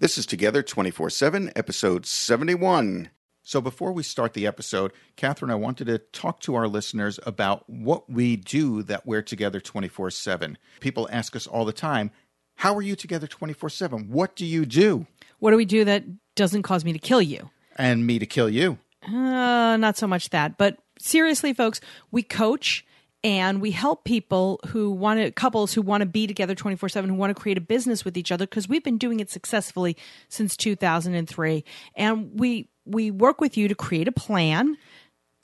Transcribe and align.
This 0.00 0.16
is 0.16 0.26
Together 0.26 0.62
24 0.62 1.10
7, 1.10 1.50
episode 1.56 2.06
71. 2.06 3.10
So, 3.42 3.60
before 3.60 3.90
we 3.90 4.04
start 4.04 4.32
the 4.32 4.46
episode, 4.46 4.92
Catherine, 5.16 5.50
I 5.50 5.56
wanted 5.56 5.88
to 5.88 5.98
talk 5.98 6.38
to 6.42 6.54
our 6.54 6.68
listeners 6.68 7.18
about 7.26 7.68
what 7.68 8.08
we 8.08 8.36
do 8.36 8.84
that 8.84 9.06
we're 9.06 9.22
together 9.22 9.58
24 9.58 10.12
7. 10.12 10.56
People 10.78 11.08
ask 11.10 11.34
us 11.34 11.48
all 11.48 11.64
the 11.64 11.72
time, 11.72 12.12
How 12.58 12.76
are 12.76 12.82
you 12.82 12.94
together 12.94 13.26
24 13.26 13.70
7? 13.70 14.08
What 14.08 14.36
do 14.36 14.46
you 14.46 14.64
do? 14.66 15.08
What 15.40 15.50
do 15.50 15.56
we 15.56 15.64
do 15.64 15.84
that 15.86 16.04
doesn't 16.36 16.62
cause 16.62 16.84
me 16.84 16.92
to 16.92 17.00
kill 17.00 17.20
you? 17.20 17.50
And 17.74 18.06
me 18.06 18.20
to 18.20 18.26
kill 18.26 18.48
you. 18.48 18.78
Uh, 19.04 19.76
not 19.78 19.96
so 19.96 20.06
much 20.06 20.30
that. 20.30 20.56
But 20.58 20.78
seriously, 21.00 21.52
folks, 21.52 21.80
we 22.12 22.22
coach 22.22 22.86
and 23.24 23.60
we 23.60 23.70
help 23.70 24.04
people 24.04 24.60
who 24.68 24.90
want 24.90 25.20
to 25.20 25.30
couples 25.30 25.72
who 25.72 25.82
want 25.82 26.02
to 26.02 26.06
be 26.06 26.26
together 26.26 26.54
24/7 26.54 27.06
who 27.08 27.14
want 27.14 27.34
to 27.34 27.40
create 27.40 27.58
a 27.58 27.60
business 27.60 28.04
with 28.04 28.16
each 28.16 28.30
other 28.30 28.46
because 28.46 28.68
we've 28.68 28.84
been 28.84 28.98
doing 28.98 29.20
it 29.20 29.30
successfully 29.30 29.96
since 30.28 30.56
2003 30.56 31.64
and 31.96 32.38
we 32.38 32.68
we 32.84 33.10
work 33.10 33.40
with 33.40 33.56
you 33.56 33.68
to 33.68 33.74
create 33.74 34.08
a 34.08 34.12
plan 34.12 34.76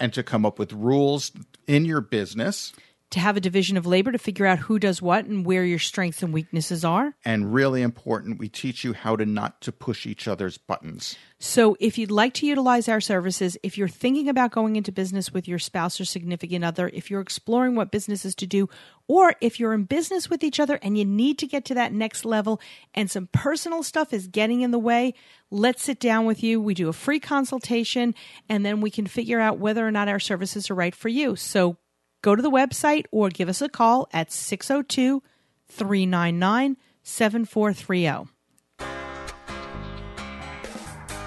And 0.01 0.13
to 0.15 0.23
come 0.23 0.45
up 0.45 0.59
with 0.59 0.73
rules 0.73 1.33
in 1.67 1.85
your 1.85 2.01
business. 2.01 2.73
To 3.15 3.21
have 3.21 3.37
a 3.37 3.41
division 3.41 3.77
of 3.77 3.87
labor 3.87 4.11
to 4.11 4.19
figure 4.19 4.45
out 4.45 4.59
who 4.59 4.77
does 4.77 5.01
what 5.01 5.25
and 5.25 5.47
where 5.47 5.65
your 5.65 5.79
strengths 5.79 6.21
and 6.21 6.35
weaknesses 6.35 6.85
are. 6.85 7.15
And 7.25 7.55
really 7.55 7.81
important, 7.81 8.41
we 8.41 8.49
teach 8.49 8.83
you 8.83 8.93
how 8.93 9.15
to 9.15 9.25
not 9.25 9.61
to 9.63 9.71
push 9.71 10.05
each 10.05 10.27
other's 10.27 10.59
buttons. 10.59 11.17
So, 11.39 11.77
if 11.79 11.97
you'd 11.97 12.11
like 12.11 12.35
to 12.35 12.47
utilize 12.47 12.89
our 12.89 13.01
services, 13.01 13.57
if 13.63 13.79
you're 13.79 13.87
thinking 13.87 14.29
about 14.29 14.51
going 14.51 14.75
into 14.75 14.91
business 14.91 15.33
with 15.33 15.47
your 15.47 15.61
spouse 15.61 16.01
or 16.01 16.05
significant 16.05 16.65
other, 16.65 16.91
if 16.93 17.09
you're 17.09 17.21
exploring 17.21 17.77
what 17.77 17.93
businesses 17.93 18.35
to 18.37 18.47
do, 18.47 18.69
or 19.07 19.35
if 19.41 19.61
you're 19.61 19.75
in 19.75 19.85
business 19.85 20.29
with 20.29 20.43
each 20.43 20.59
other 20.59 20.81
and 20.83 20.99
you 20.99 21.05
need 21.05 21.39
to 21.39 21.47
get 21.47 21.65
to 21.67 21.75
that 21.75 21.93
next 21.93 22.25
level 22.25 22.61
and 22.95 23.09
some 23.09 23.29
personal 23.33 23.85
stuff 23.85 24.13
is 24.13 24.27
getting 24.27 24.63
in 24.63 24.73
the 24.73 24.79
way, 24.79 25.15
let's 25.51 25.85
sit 25.85 26.01
down 26.01 26.25
with 26.25 26.43
you. 26.43 26.61
We 26.61 26.75
do 26.75 26.89
a 26.89 26.93
free 26.93 27.21
consultation 27.21 28.15
and 28.49 28.67
then 28.67 28.81
we 28.81 28.91
can 28.91 29.07
figure 29.07 29.39
out 29.39 29.59
whether 29.59 29.87
or 29.87 29.93
not 29.93 30.09
our 30.09 30.19
services 30.19 30.71
are 30.71 30.75
right 30.75 30.95
for 30.95 31.09
you. 31.09 31.37
So, 31.37 31.77
go 32.25 32.35
to 32.35 32.43
the 32.43 32.51
website 32.51 33.05
or 33.13 33.29
give 33.29 33.51
us 33.51 33.61
a 33.61 33.69
call 33.69 34.09
at 34.13 34.33
602 34.33 35.23
399 35.69 36.77
7430. 37.03 38.31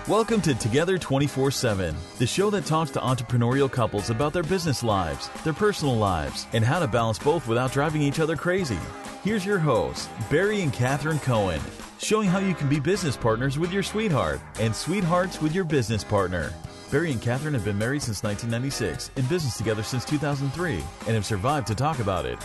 Welcome 0.08 0.42
to 0.42 0.56
Together 0.56 0.98
24 0.98 1.52
7, 1.52 1.95
the 2.18 2.25
show 2.25 2.50
that 2.50 2.66
talks 2.66 2.90
to 2.92 3.00
entrepreneurial 3.00 3.72
couples 3.72 4.09
about 4.09 4.34
their 4.34 4.44
business 4.44 4.81
lives, 4.81 5.30
their 5.44 5.53
personal 5.53 5.95
lives, 5.95 6.48
and 6.53 6.64
how 6.64 6.80
to 6.80 6.88
balance 6.88 7.20
both 7.20 7.48
without 7.48 7.72
driving 7.72 8.02
each 8.02 8.20
other 8.20 8.36
crazy. 8.36 8.80
Here's 9.23 9.45
your 9.45 9.59
hosts, 9.59 10.09
Barry 10.31 10.62
and 10.62 10.73
Catherine 10.73 11.20
Cohen, 11.20 11.62
showing 12.00 12.30
how 12.30 12.40
you 12.40 12.56
can 12.56 12.70
be 12.70 12.80
business 12.80 13.18
partners 13.18 13.59
with 13.59 13.72
your 13.72 13.84
sweetheart 13.84 14.40
and 14.59 14.75
sweethearts 14.75 15.42
with 15.42 15.53
your 15.53 15.66
business 15.66 16.03
partner. 16.03 16.53
Barry 16.91 17.11
and 17.11 17.21
Catherine 17.21 17.53
have 17.53 17.66
been 17.66 17.77
married 17.77 18.02
since 18.02 18.23
1996, 18.23 19.11
in 19.17 19.25
business 19.25 19.57
together 19.57 19.83
since 19.83 20.05
2003, 20.05 20.75
and 20.75 21.16
have 21.16 21.25
survived 21.25 21.67
to 21.67 21.75
talk 21.75 21.99
about 21.99 22.25
it. 22.25 22.38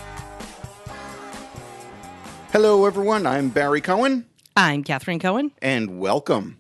Hello, 2.50 2.84
everyone. 2.84 3.24
I'm 3.26 3.48
Barry 3.50 3.80
Cohen, 3.80 4.26
I'm 4.56 4.82
Catherine 4.84 5.20
Cohen. 5.20 5.52
and 5.62 5.98
welcome. 5.98 6.58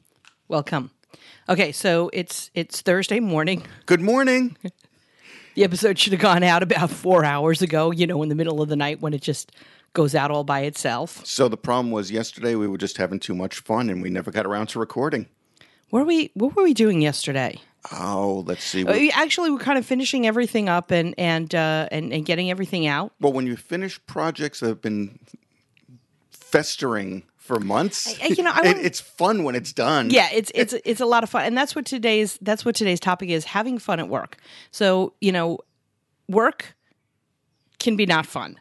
Welcome. 0.48 0.90
Okay, 1.48 1.72
so 1.72 2.08
it's 2.12 2.50
it's 2.54 2.80
Thursday 2.82 3.20
morning. 3.20 3.64
Good 3.86 4.00
morning. 4.00 4.56
The 5.54 5.64
episode 5.64 5.98
should 5.98 6.14
have 6.14 6.22
gone 6.22 6.42
out 6.42 6.62
about 6.62 6.88
four 6.88 7.26
hours 7.26 7.60
ago. 7.60 7.90
You 7.90 8.06
know, 8.06 8.22
in 8.22 8.30
the 8.30 8.34
middle 8.34 8.62
of 8.62 8.70
the 8.70 8.74
night 8.76 9.02
when 9.02 9.12
it 9.12 9.20
just 9.20 9.52
goes 9.92 10.14
out 10.14 10.30
all 10.30 10.44
by 10.44 10.60
itself. 10.60 11.20
So 11.26 11.46
the 11.46 11.58
problem 11.58 11.90
was 11.90 12.10
yesterday 12.10 12.54
we 12.54 12.66
were 12.66 12.78
just 12.78 12.96
having 12.96 13.20
too 13.20 13.34
much 13.34 13.58
fun 13.58 13.90
and 13.90 14.00
we 14.00 14.08
never 14.08 14.30
got 14.30 14.46
around 14.46 14.68
to 14.68 14.78
recording. 14.78 15.26
What 15.90 16.00
were 16.00 16.06
we 16.06 16.30
What 16.32 16.56
were 16.56 16.62
we 16.62 16.72
doing 16.72 17.02
yesterday? 17.02 17.60
Oh, 17.90 18.44
let's 18.46 18.62
see. 18.62 18.84
We 18.84 19.10
actually 19.10 19.50
we're 19.50 19.58
kind 19.58 19.76
of 19.78 19.84
finishing 19.84 20.26
everything 20.26 20.68
up 20.68 20.90
and 20.92 21.14
and 21.18 21.52
uh, 21.54 21.88
and 21.90 22.12
and 22.12 22.24
getting 22.24 22.50
everything 22.50 22.86
out. 22.86 23.12
Well, 23.20 23.32
when 23.32 23.46
you 23.46 23.56
finish 23.56 23.98
projects 24.06 24.60
that 24.60 24.68
have 24.68 24.80
been 24.80 25.18
festering 26.30 27.24
for 27.36 27.58
months, 27.58 28.14
I- 28.22 28.26
you 28.28 28.42
know, 28.42 28.52
I 28.54 28.60
it- 28.64 28.66
wouldn't- 28.68 28.86
it's 28.86 29.00
fun 29.00 29.44
when 29.44 29.54
it's 29.54 29.72
done. 29.72 30.10
Yeah, 30.10 30.28
it's 30.32 30.52
it's 30.54 30.74
it's 30.84 31.00
a 31.00 31.06
lot 31.06 31.22
of 31.22 31.30
fun, 31.30 31.44
and 31.44 31.56
that's 31.56 31.74
what 31.74 31.84
today's 31.84 32.38
that's 32.40 32.64
what 32.64 32.74
today's 32.74 33.00
topic 33.00 33.30
is: 33.30 33.44
having 33.46 33.78
fun 33.78 33.98
at 34.00 34.08
work. 34.08 34.36
So 34.70 35.14
you 35.20 35.32
know, 35.32 35.58
work 36.28 36.76
can 37.78 37.96
be 37.96 38.06
not 38.06 38.26
fun. 38.26 38.60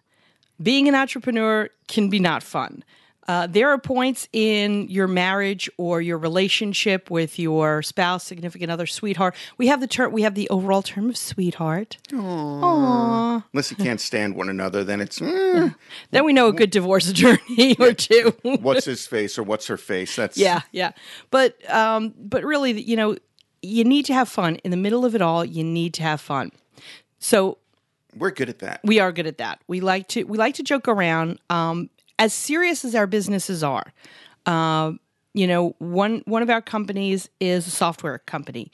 Being 0.61 0.87
an 0.87 0.95
entrepreneur 0.95 1.69
can 1.87 2.09
be 2.09 2.19
not 2.19 2.43
fun. 2.43 2.83
Uh, 3.27 3.47
there 3.47 3.69
are 3.69 3.77
points 3.77 4.27
in 4.33 4.87
your 4.89 5.07
marriage 5.07 5.69
or 5.77 6.01
your 6.01 6.17
relationship 6.17 7.09
with 7.11 7.37
your 7.37 7.81
spouse, 7.81 8.23
significant 8.23 8.71
other, 8.71 8.85
sweetheart. 8.85 9.35
We 9.57 9.67
have 9.67 9.79
the 9.79 9.87
term. 9.87 10.11
We 10.11 10.23
have 10.23 10.35
the 10.35 10.49
overall 10.49 10.81
term 10.81 11.09
of 11.09 11.17
sweetheart. 11.17 11.97
Aww. 12.11 13.43
Unless 13.53 13.71
you 13.71 13.77
can't 13.77 14.01
stand 14.01 14.35
one 14.35 14.49
another, 14.49 14.83
then 14.83 15.01
it's 15.01 15.21
eh, 15.21 15.69
Then 16.11 16.25
we 16.25 16.33
know 16.33 16.47
a 16.47 16.53
good 16.53 16.71
divorce 16.71 17.09
attorney 17.09 17.75
or 17.79 17.93
two. 17.93 18.33
what's 18.61 18.85
his 18.85 19.05
face 19.07 19.37
or 19.37 19.43
what's 19.43 19.67
her 19.67 19.77
face. 19.77 20.15
That's 20.15 20.37
Yeah, 20.37 20.61
yeah. 20.71 20.91
But 21.29 21.57
um, 21.71 22.13
but 22.17 22.43
really, 22.43 22.81
you 22.81 22.95
know, 22.95 23.17
you 23.61 23.83
need 23.83 24.05
to 24.05 24.13
have 24.13 24.27
fun 24.29 24.55
in 24.57 24.71
the 24.71 24.77
middle 24.77 25.05
of 25.05 25.13
it 25.15 25.21
all. 25.21 25.45
You 25.45 25.63
need 25.63 25.93
to 25.95 26.03
have 26.03 26.19
fun. 26.19 26.51
So 27.19 27.59
We're 28.17 28.31
good 28.31 28.49
at 28.49 28.59
that. 28.59 28.81
we 28.83 28.99
are 28.99 29.11
good 29.11 29.27
at 29.27 29.37
that. 29.37 29.61
We 29.67 29.79
like 29.79 30.07
to 30.09 30.23
we 30.23 30.37
like 30.37 30.55
to 30.55 30.63
joke 30.63 30.87
around. 30.87 31.39
Um, 31.49 31.89
as 32.21 32.33
serious 32.33 32.85
as 32.85 32.93
our 32.93 33.07
businesses 33.07 33.63
are, 33.63 33.91
uh, 34.45 34.91
you 35.33 35.47
know, 35.47 35.75
one 35.79 36.21
one 36.25 36.43
of 36.43 36.51
our 36.51 36.61
companies 36.61 37.27
is 37.39 37.65
a 37.65 37.71
software 37.71 38.19
company, 38.19 38.71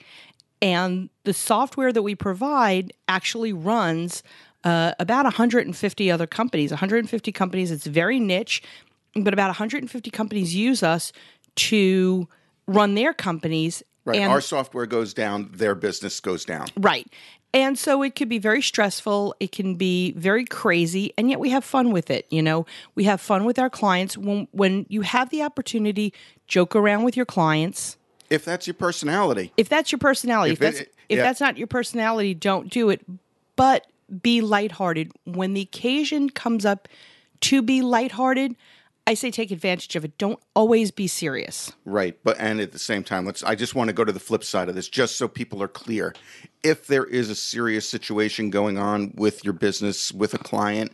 and 0.61 1.09
the 1.23 1.33
software 1.33 1.93
that 1.93 2.03
we 2.03 2.13
provide 2.13 2.91
actually 3.07 3.53
runs 3.53 4.21
uh, 4.65 4.91
about 4.99 5.23
150 5.23 6.11
other 6.11 6.27
companies. 6.27 6.71
150 6.71 7.31
companies. 7.31 7.71
It's 7.71 7.85
very 7.85 8.19
niche, 8.19 8.61
but 9.15 9.31
about 9.33 9.47
150 9.47 10.11
companies 10.11 10.53
use 10.53 10.83
us 10.83 11.13
to 11.55 12.27
run 12.67 12.95
their 12.95 13.13
companies. 13.13 13.81
Right. 14.07 14.19
And 14.19 14.31
Our 14.31 14.39
software 14.39 14.85
goes 14.85 15.13
down, 15.13 15.49
their 15.53 15.75
business 15.75 16.21
goes 16.21 16.45
down. 16.45 16.67
Right. 16.77 17.05
And 17.53 17.77
so 17.77 18.03
it 18.03 18.15
could 18.15 18.29
be 18.29 18.39
very 18.39 18.61
stressful. 18.61 19.35
It 19.41 19.51
can 19.51 19.75
be 19.75 20.11
very 20.13 20.45
crazy, 20.45 21.13
and 21.17 21.29
yet 21.29 21.39
we 21.39 21.49
have 21.49 21.63
fun 21.63 21.91
with 21.91 22.09
it. 22.09 22.25
You 22.29 22.41
know, 22.41 22.65
we 22.95 23.03
have 23.05 23.19
fun 23.19 23.45
with 23.45 23.57
our 23.59 23.69
clients 23.69 24.17
when 24.17 24.47
when 24.51 24.85
you 24.89 25.01
have 25.01 25.29
the 25.29 25.43
opportunity, 25.43 26.13
joke 26.47 26.75
around 26.75 27.03
with 27.03 27.15
your 27.17 27.25
clients. 27.25 27.97
If 28.29 28.43
that's 28.45 28.67
your 28.67 28.73
personality. 28.73 29.53
If 29.57 29.69
that's 29.69 29.91
your 29.91 29.99
personality, 29.99 30.53
if, 30.53 30.61
If 30.61 30.67
it- 30.67 30.77
that's 30.77 30.89
if 31.09 31.17
yeah. 31.17 31.23
that's 31.23 31.39
not 31.39 31.57
your 31.57 31.67
personality, 31.67 32.33
don't 32.33 32.69
do 32.69 32.89
it. 32.89 33.01
But 33.55 33.87
be 34.21 34.41
lighthearted 34.41 35.11
when 35.25 35.53
the 35.53 35.61
occasion 35.61 36.29
comes 36.29 36.65
up 36.65 36.87
to 37.41 37.61
be 37.61 37.81
lighthearted. 37.81 38.55
I 39.07 39.13
say 39.13 39.31
take 39.31 39.51
advantage 39.51 39.95
of 39.95 40.03
it. 40.03 40.17
Don't 40.17 40.39
always 40.53 40.91
be 40.91 41.07
serious. 41.07 41.71
Right. 41.85 42.19
But 42.25 42.37
and 42.39 42.59
at 42.59 42.73
the 42.73 42.79
same 42.79 43.03
time, 43.03 43.25
let's 43.25 43.41
I 43.41 43.55
just 43.55 43.73
want 43.73 43.87
to 43.87 43.93
go 43.93 44.03
to 44.03 44.11
the 44.11 44.19
flip 44.19 44.43
side 44.43 44.67
of 44.67 44.75
this 44.75 44.89
just 44.89 45.15
so 45.15 45.29
people 45.29 45.63
are 45.63 45.69
clear. 45.69 46.13
If 46.61 46.87
there 46.87 47.05
is 47.05 47.29
a 47.29 47.35
serious 47.35 47.87
situation 47.87 48.49
going 48.49 48.77
on 48.77 49.13
with 49.15 49.45
your 49.45 49.53
business 49.53 50.11
with 50.11 50.33
a 50.33 50.37
client, 50.37 50.91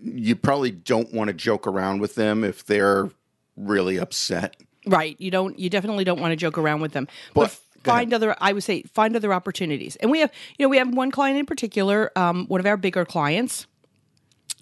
you 0.00 0.36
probably 0.36 0.70
don't 0.70 1.12
want 1.12 1.26
to 1.26 1.34
joke 1.34 1.66
around 1.66 2.00
with 2.00 2.14
them 2.14 2.44
if 2.44 2.64
they're 2.64 3.10
really 3.56 3.98
upset. 3.98 4.56
Right. 4.86 5.16
You 5.18 5.32
don't. 5.32 5.58
You 5.58 5.68
definitely 5.68 6.04
don't 6.04 6.20
want 6.20 6.30
to 6.30 6.36
joke 6.36 6.56
around 6.56 6.80
with 6.80 6.92
them. 6.92 7.08
But, 7.34 7.58
But- 7.82 7.92
find 7.92 8.14
other. 8.14 8.36
I 8.40 8.52
would 8.52 8.62
say 8.62 8.82
find 8.82 9.16
other 9.16 9.34
opportunities. 9.34 9.96
And 9.96 10.10
we 10.12 10.20
have, 10.20 10.30
you 10.56 10.64
know, 10.64 10.68
we 10.68 10.76
have 10.76 10.94
one 10.94 11.10
client 11.10 11.36
in 11.36 11.46
particular, 11.46 12.12
um, 12.14 12.46
one 12.46 12.60
of 12.60 12.66
our 12.66 12.76
bigger 12.76 13.04
clients, 13.04 13.66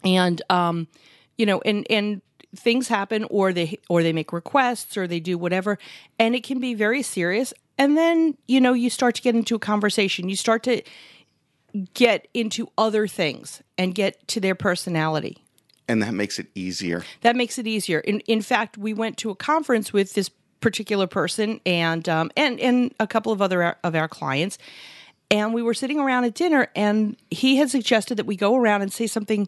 and 0.02 0.40
um, 0.48 0.88
you 1.36 1.44
know, 1.44 1.60
and 1.66 1.86
and 1.90 2.22
things 2.56 2.88
happen, 2.88 3.24
or 3.24 3.52
they 3.52 3.78
or 3.88 4.02
they 4.02 4.12
make 4.12 4.32
requests, 4.32 4.96
or 4.96 5.06
they 5.06 5.20
do 5.20 5.36
whatever, 5.38 5.78
and 6.18 6.34
it 6.34 6.44
can 6.44 6.60
be 6.60 6.74
very 6.74 7.02
serious. 7.02 7.54
And 7.76 7.96
then 7.96 8.36
you 8.46 8.60
know, 8.60 8.72
you 8.72 8.90
start 8.90 9.14
to 9.16 9.22
get 9.22 9.34
into 9.34 9.54
a 9.54 9.58
conversation. 9.58 10.28
You 10.28 10.36
start 10.36 10.62
to 10.64 10.82
get 11.94 12.28
into 12.32 12.68
other 12.78 13.06
things 13.06 13.62
and 13.76 13.94
get 13.94 14.26
to 14.28 14.40
their 14.40 14.54
personality 14.54 15.36
And 15.86 16.02
that 16.02 16.14
makes 16.14 16.38
it 16.38 16.46
easier. 16.54 17.04
that 17.20 17.36
makes 17.36 17.58
it 17.58 17.66
easier. 17.66 18.00
In 18.00 18.20
in 18.20 18.42
fact, 18.42 18.78
we 18.78 18.94
went 18.94 19.16
to 19.18 19.30
a 19.30 19.34
conference 19.34 19.92
with 19.92 20.14
this 20.14 20.30
particular 20.60 21.06
person 21.06 21.60
and 21.66 22.08
um, 22.08 22.30
and 22.36 22.58
and 22.58 22.94
a 22.98 23.06
couple 23.06 23.32
of 23.32 23.40
other 23.42 23.76
of 23.84 23.94
our 23.94 24.08
clients, 24.08 24.58
and 25.30 25.54
we 25.54 25.62
were 25.62 25.74
sitting 25.74 26.00
around 26.00 26.24
at 26.24 26.34
dinner, 26.34 26.68
and 26.74 27.16
he 27.30 27.56
had 27.56 27.70
suggested 27.70 28.16
that 28.16 28.26
we 28.26 28.34
go 28.34 28.56
around 28.56 28.82
and 28.82 28.92
say 28.92 29.06
something 29.06 29.46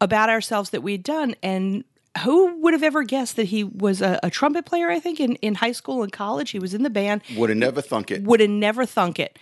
about 0.00 0.28
ourselves 0.28 0.70
that 0.70 0.82
we 0.82 0.92
had 0.92 1.02
done, 1.02 1.34
and 1.42 1.84
who 2.20 2.60
would 2.60 2.74
have 2.74 2.82
ever 2.82 3.04
guessed 3.04 3.36
that 3.36 3.46
he 3.46 3.64
was 3.64 4.02
a, 4.02 4.20
a 4.22 4.30
trumpet 4.30 4.66
player? 4.66 4.90
I 4.90 5.00
think 5.00 5.18
in 5.18 5.36
in 5.36 5.54
high 5.56 5.72
school 5.72 6.02
and 6.02 6.12
college, 6.12 6.50
he 6.50 6.58
was 6.58 6.74
in 6.74 6.82
the 6.82 6.90
band. 6.90 7.22
Would 7.36 7.50
have 7.50 7.58
never 7.58 7.80
thunk 7.80 8.10
it. 8.10 8.22
Would 8.24 8.40
have 8.40 8.50
never 8.50 8.84
thunk 8.84 9.18
it. 9.18 9.38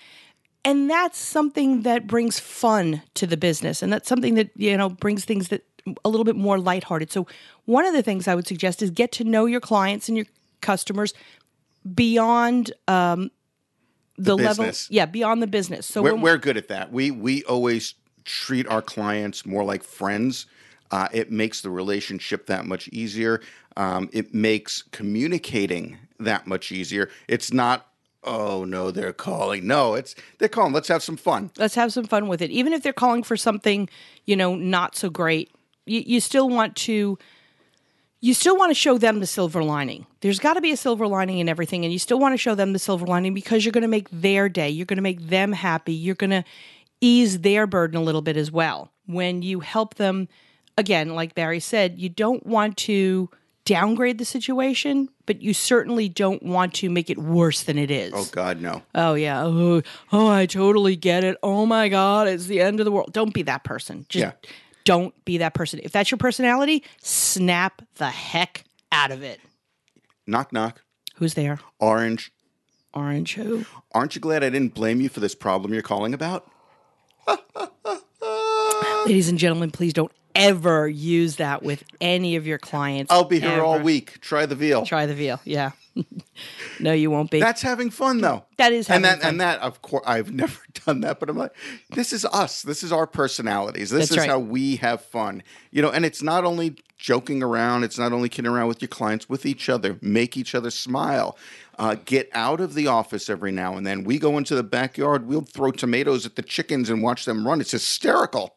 And 0.65 0.91
that's 0.91 1.19
something 1.19 1.83
that 1.83 2.07
brings 2.07 2.39
fun 2.39 3.03
to 3.15 3.27
the 3.27 3.37
business. 3.37 3.83
And 3.83 3.93
that's 3.93 4.09
something 4.09 4.35
that, 4.35 4.51
you 4.55 4.77
know, 4.77 4.91
brings 4.91 5.25
things 5.25 5.49
that 5.49 5.65
a 6.05 6.09
little 6.09 6.25
bit 6.25 6.37
more 6.37 6.59
lighthearted. 6.59 7.11
So 7.11 7.27
one 7.65 7.87
of 7.87 7.95
the 7.95 8.03
things 8.03 8.29
I 8.29 8.35
would 8.35 8.47
suggest 8.47 8.83
is 8.83 8.91
get 8.91 9.11
to 9.13 9.25
know 9.25 9.47
your 9.47 9.61
clients 9.61 10.09
and 10.09 10.17
your 10.19 10.27
customers 10.61 11.15
beyond 11.95 12.73
um, 12.89 13.31
the, 14.19 14.37
level, 14.37 14.67
business. 14.67 14.89
yeah, 14.91 15.07
beyond 15.07 15.43
the 15.43 15.47
business. 15.47 15.87
So 15.87 16.03
We're, 16.03 16.15
we're 16.15 16.37
good 16.37 16.59
at 16.59 16.69
that. 16.69 16.93
We 16.93 17.11
we 17.11 17.43
always 17.45 17.95
treat 18.25 18.67
our 18.69 18.83
clients 18.83 19.47
more 19.47 19.65
like 19.65 19.83
friends. 19.83 20.47
Uh, 20.91 21.09
it 21.13 21.31
makes 21.31 21.61
the 21.61 21.71
relationship 21.71 22.47
that 22.47 22.67
much 22.67 22.89
easier. 22.89 23.41
Um, 23.77 24.09
it 24.13 24.35
makes 24.35 24.83
communicating 24.83 25.99
that 26.19 26.47
much 26.47 26.73
easier. 26.73 27.09
It's 27.29 27.53
not. 27.53 27.87
Oh 28.23 28.65
no, 28.65 28.91
they're 28.91 29.15
calling. 29.15 29.67
No, 29.67 29.95
it's 29.95 30.15
they're 30.39 30.49
calling. 30.49 30.73
Let's 30.73 30.89
have 30.89 31.03
some 31.03 31.17
fun. 31.17 31.51
let's 31.57 31.75
have 31.75 31.93
some 31.93 32.05
fun 32.05 32.29
with 32.29 32.43
it. 32.43 32.51
Even 32.51 32.73
if 32.73 32.83
they're 32.83 32.93
calling 32.93 33.23
for 33.23 33.37
something, 33.37 33.89
you 34.27 34.37
know, 34.37 34.55
not 34.55 34.95
so 34.95 35.09
great, 35.09 35.51
you, 35.87 36.03
you 36.05 36.21
still 36.21 36.49
want 36.49 36.77
to. 36.77 37.19
You 38.23 38.35
still 38.35 38.59
want 38.59 38.69
to 38.69 38.75
show 38.75 38.99
them 38.99 39.21
the 39.21 39.27
silver 39.27 39.65
lining. 39.65 40.05
There's 40.21 40.39
got 40.39 40.53
to 40.55 40.61
be 40.61 40.73
a 40.73 40.77
silver 40.77 41.07
lining 41.07 41.39
in 41.39 41.49
everything, 41.49 41.85
and 41.85 41.93
you 41.93 41.99
still 41.99 42.19
want 42.19 42.35
to 42.35 42.37
show 42.37 42.55
them 42.55 42.75
the 42.75 42.79
silver 42.79 43.07
lining 43.07 43.33
because 43.33 43.65
you're 43.65 43.73
going 43.73 43.81
to 43.81 43.89
make 43.89 44.11
their 44.11 44.51
day. 44.51 44.69
You're 44.69 44.85
going 44.85 44.99
to 44.99 45.03
make 45.03 45.29
them 45.29 45.53
happy. 45.53 45.95
You're 45.95 46.15
going 46.15 46.31
to 46.31 46.45
ease 47.01 47.41
their 47.41 47.67
burden 47.67 47.99
a 47.99 48.03
little 48.03 48.21
bit 48.21 48.37
as 48.37 48.53
well. 48.53 48.93
When 49.07 49.41
you 49.41 49.61
help 49.61 49.95
them, 49.95 50.29
again, 50.79 51.15
like 51.15 51.35
Barry 51.35 51.61
said, 51.61 51.99
you 51.99 52.09
don't 52.09 52.45
want 52.47 52.77
to 52.79 53.29
downgrade 53.65 54.19
the 54.19 54.25
situation, 54.25 55.09
but 55.27 55.43
you 55.43 55.53
certainly 55.55 56.09
don't 56.09 56.43
want 56.43 56.75
to 56.75 56.89
make 56.91 57.11
it 57.11 57.19
worse 57.19 57.63
than 57.63 57.79
it 57.79 57.91
is. 57.91 58.13
Oh 58.15 58.27
God, 58.33 58.61
no. 58.61 58.83
Oh 58.95 59.15
yeah. 59.15 59.43
Oh, 59.45 59.83
oh, 60.13 60.29
I 60.29 60.47
totally 60.47 60.97
get 60.97 61.23
it. 61.25 61.37
Oh 61.43 61.67
my 61.67 61.89
god, 61.89 62.27
it's 62.29 62.47
the 62.47 62.61
end 62.61 62.81
of 62.81 62.85
the 62.85 62.91
world. 62.93 63.13
Don't 63.13 63.35
be 63.35 63.43
that 63.43 63.63
person. 63.65 64.07
Just 64.09 64.23
Yeah. 64.23 64.33
don't 64.85 65.15
be 65.25 65.39
that 65.39 65.55
person. 65.55 65.79
If 65.83 65.93
that's 65.93 66.11
your 66.11 66.19
personality, 66.19 66.83
snap 67.03 67.83
the 67.97 68.09
heck 68.11 68.65
out 68.91 69.11
of 69.13 69.23
it. 69.23 69.41
Knock 70.27 70.53
knock. 70.53 70.83
Who's 71.17 71.35
there? 71.35 71.61
Orange. 71.79 72.33
Orange 72.95 73.35
who? 73.35 73.67
Aren't 73.93 74.15
you 74.17 74.21
glad 74.21 74.43
I 74.43 74.51
didn't 74.51 74.75
blame 74.75 75.01
you 75.01 75.09
for 75.09 75.21
this 75.21 75.35
problem 75.35 75.73
you're 75.73 75.83
calling 75.83 76.13
about? 76.15 76.51
Ladies 79.07 79.29
and 79.29 79.39
gentlemen, 79.39 79.71
please 79.71 79.93
don't 79.93 80.11
ever 80.35 80.89
use 80.89 81.37
that 81.37 81.63
with 81.63 81.85
any 82.01 82.37
of 82.37 82.47
your 82.47 82.59
clients. 82.59 83.13
I'll 83.13 83.25
be 83.25 83.41
here 83.41 83.63
all 83.63 83.79
week. 83.81 84.21
Try 84.21 84.47
the 84.47 84.55
veal. 84.55 84.85
Try 84.85 85.07
the 85.07 85.15
veal. 85.15 85.41
Yeah. 85.45 85.73
no, 86.81 86.93
you 86.93 87.11
won't 87.11 87.31
be. 87.31 87.41
That's 87.41 87.63
having 87.63 87.91
fun, 87.91 88.21
though. 88.21 88.45
That 88.57 88.73
is 88.73 88.89
and 88.89 89.05
that 89.05 89.21
fun. 89.21 89.31
and 89.31 89.41
that. 89.41 89.61
Of 89.61 89.83
course, 89.83 90.05
I've 90.07 90.33
never 90.35 90.59
done 90.87 91.01
that, 91.01 91.21
but 91.21 91.29
I'm 91.29 91.37
like, 91.37 91.55
this 91.91 92.13
is 92.13 92.25
us. 92.25 92.63
This 92.63 92.83
is 92.83 92.93
our 92.93 93.07
personalities. 93.07 93.91
This 93.91 94.09
That's 94.09 94.13
is 94.13 94.19
right. 94.19 94.29
how 94.31 94.39
we 94.39 94.77
have 94.77 95.03
fun. 95.05 95.43
You 95.71 95.83
know, 95.83 95.91
and 95.91 96.05
it's 96.05 96.23
not 96.23 96.45
only 96.45 96.77
joking 96.97 97.43
around. 97.43 97.85
It's 97.85 97.99
not 97.99 98.13
only 98.13 98.29
kidding 98.29 98.51
around 98.51 98.69
with 98.69 98.81
your 98.83 98.89
clients, 98.89 99.29
with 99.29 99.45
each 99.47 99.69
other. 99.69 99.99
Make 100.01 100.37
each 100.37 100.55
other 100.55 100.71
smile. 100.71 101.37
Uh, 101.79 101.97
get 102.05 102.29
out 102.35 102.61
of 102.61 102.75
the 102.75 102.87
office 102.87 103.31
every 103.31 103.51
now 103.51 103.77
and 103.77 103.87
then. 103.87 104.05
We 104.05 104.19
go 104.19 104.37
into 104.37 104.55
the 104.55 104.63
backyard. 104.63 105.27
We'll 105.27 105.41
throw 105.41 105.71
tomatoes 105.71 106.27
at 106.27 106.37
the 106.37 106.43
chickens 106.43 106.91
and 106.91 107.03
watch 107.03 107.25
them 107.25 107.47
run. 107.47 107.61
It's 107.61 107.71
hysterical. 107.71 108.55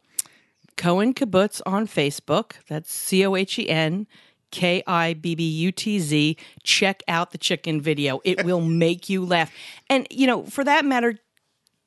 Cohen 0.77 1.13
Kibbutz 1.13 1.61
on 1.65 1.87
Facebook. 1.87 2.53
That's 2.67 2.91
C 2.91 3.25
O 3.25 3.35
H 3.35 3.59
E 3.59 3.69
N 3.69 4.07
K 4.51 4.83
I 4.87 5.13
B 5.13 5.35
B 5.35 5.43
U 5.43 5.71
T 5.71 5.99
Z. 5.99 6.37
Check 6.63 7.01
out 7.07 7.31
the 7.31 7.37
chicken 7.37 7.81
video. 7.81 8.19
It 8.23 8.43
will 8.45 8.61
make 8.85 9.09
you 9.09 9.25
laugh. 9.25 9.51
And, 9.89 10.07
you 10.11 10.27
know, 10.27 10.43
for 10.43 10.63
that 10.63 10.85
matter, 10.85 11.17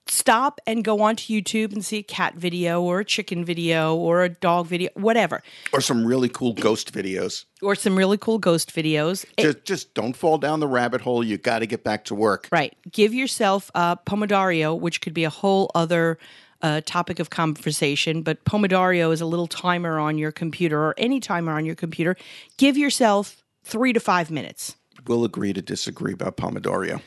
stop 0.08 0.60
and 0.68 0.84
go 0.84 1.00
onto 1.00 1.32
YouTube 1.34 1.72
and 1.72 1.84
see 1.84 1.98
a 1.98 2.02
cat 2.02 2.34
video 2.36 2.80
or 2.80 3.00
a 3.00 3.04
chicken 3.04 3.44
video 3.44 3.94
or 3.96 4.22
a 4.22 4.28
dog 4.28 4.66
video, 4.68 4.88
whatever, 4.94 5.42
Or 5.72 5.80
some 5.80 6.06
really 6.06 6.28
cool 6.28 6.52
ghost 6.52 6.92
videos. 6.94 7.44
or 7.60 7.74
some 7.74 7.96
really 7.96 8.16
cool 8.16 8.38
ghost 8.38 8.72
videos. 8.74 9.24
It- 9.36 9.42
Just, 9.42 9.64
just 9.64 9.94
don't 9.94 10.14
fall 10.16 10.38
down 10.38 10.60
the 10.60 10.68
rabbit 10.68 11.00
hole. 11.00 11.24
You 11.24 11.38
got 11.38 11.58
to 11.58 11.66
get 11.66 11.82
back 11.82 12.04
to 12.04 12.14
work. 12.14 12.48
Right. 12.52 12.76
Give 12.92 13.12
yourself 13.12 13.68
uh, 13.74 13.96
Pomodario, 13.96 14.78
which 14.78 15.00
could 15.00 15.12
be 15.14 15.24
a 15.24 15.30
whole 15.30 15.72
other 15.74 16.18
uh, 16.66 16.80
topic 16.84 17.20
of 17.20 17.30
conversation, 17.30 18.22
but 18.22 18.44
Pomodoro 18.44 19.12
is 19.12 19.20
a 19.20 19.26
little 19.26 19.46
timer 19.46 20.00
on 20.00 20.18
your 20.18 20.32
computer 20.32 20.80
or 20.80 20.94
any 20.98 21.20
timer 21.20 21.52
on 21.52 21.64
your 21.64 21.76
computer. 21.76 22.16
Give 22.56 22.76
yourself 22.76 23.44
three 23.62 23.92
to 23.92 24.00
five 24.00 24.32
minutes. 24.32 24.74
We'll 25.06 25.24
agree 25.24 25.52
to 25.52 25.62
disagree 25.62 26.12
about 26.12 26.36
Pomodoro. 26.36 27.00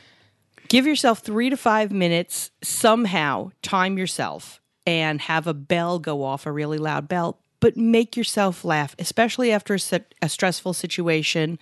Give 0.68 0.86
yourself 0.86 1.18
three 1.18 1.50
to 1.50 1.58
five 1.58 1.92
minutes, 1.92 2.50
somehow 2.62 3.50
time 3.60 3.98
yourself 3.98 4.62
and 4.86 5.20
have 5.20 5.46
a 5.46 5.52
bell 5.52 5.98
go 5.98 6.24
off, 6.24 6.46
a 6.46 6.52
really 6.52 6.78
loud 6.78 7.06
bell, 7.06 7.38
but 7.60 7.76
make 7.76 8.16
yourself 8.16 8.64
laugh, 8.64 8.96
especially 8.98 9.52
after 9.52 9.74
a, 9.74 10.00
a 10.22 10.28
stressful 10.30 10.72
situation. 10.72 11.58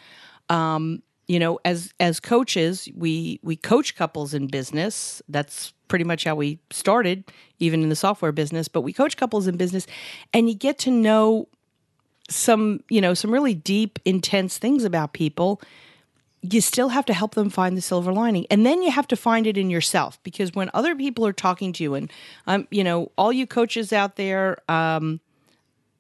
Um, 0.49 1.03
you 1.29 1.39
know, 1.39 1.61
as 1.65 1.93
as 2.01 2.19
coaches, 2.21 2.89
we 2.95 3.39
we 3.43 3.55
coach 3.55 3.95
couples 3.95 4.35
in 4.35 4.47
business. 4.47 5.23
That's 5.29 5.73
pretty 5.87 6.05
much 6.05 6.25
how 6.25 6.35
we 6.35 6.59
started, 6.71 7.25
even 7.59 7.83
in 7.83 7.91
the 7.91 7.97
software 7.97 8.33
business. 8.33 8.67
But 8.67 8.81
we 8.81 8.93
coach 8.93 9.17
couples 9.17 9.47
in 9.47 9.57
business, 9.57 9.87
and 10.33 10.49
you 10.49 10.55
get 10.55 10.79
to 10.81 10.91
know 10.91 11.49
some, 12.31 12.83
you 12.89 13.01
know, 13.01 13.15
some 13.15 13.31
really 13.31 13.55
deep, 13.55 13.99
intense 14.05 14.59
things 14.59 14.85
about 14.85 15.13
people 15.13 15.61
you 16.41 16.61
still 16.61 16.91
have 16.91 17.05
to 17.05 17.13
help 17.13 17.35
them 17.35 17.51
find 17.51 17.77
the 17.77 17.83
silver 17.83 18.13
lining 18.13 18.47
and 18.51 18.65
then 18.65 18.81
you 18.83 18.91
have 18.91 19.09
to 19.09 19.17
find 19.17 19.47
it 19.47 19.57
in 19.57 19.71
yourself 19.71 20.23
because 20.23 20.53
when 20.55 20.71
other 20.73 20.95
people 20.95 21.27
are 21.27 21.33
talking 21.33 21.73
to 21.73 21.83
you 21.83 21.95
and 21.95 22.13
um, 22.47 22.67
you 22.71 22.85
know 22.85 23.11
all 23.19 23.33
you 23.33 23.47
coaches 23.47 23.93
out 23.93 24.17
there 24.17 24.57
um, 24.69 25.21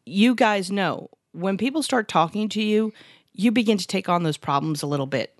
you 0.07 0.35
guys 0.35 0.71
know 0.71 1.11
when 1.33 1.59
people 1.59 1.83
start 1.83 2.09
talking 2.09 2.49
to 2.49 2.63
you 2.63 2.93
you 3.33 3.51
begin 3.53 3.79
to 3.79 3.87
take 3.87 4.09
on 4.09 4.23
those 4.23 4.37
problems 4.37 4.83
a 4.83 4.87
little 4.87 5.07
bit 5.07 5.35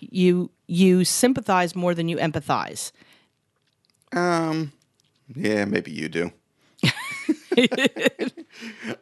you 0.00 0.50
you 0.66 1.04
sympathize 1.04 1.74
more 1.76 1.94
than 1.94 2.08
you 2.08 2.16
empathize 2.16 2.90
Um, 4.12 4.72
yeah, 5.34 5.64
maybe 5.64 5.90
you 5.90 6.08
do. 6.08 6.30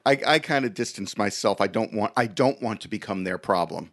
I, 0.07 0.19
I 0.27 0.39
kind 0.39 0.65
of 0.65 0.75
distance 0.75 1.17
myself. 1.17 1.61
I 1.61 1.67
don't 1.67 1.93
want. 1.95 2.13
I 2.17 2.27
don't 2.27 2.61
want 2.63 2.81
to 2.83 2.89
become 2.89 3.25
their 3.25 3.39
problem. 3.39 3.91